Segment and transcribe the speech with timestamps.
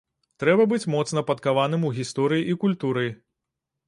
[0.43, 3.05] Трэба быць моцна падкаваным у гісторыі і культуры.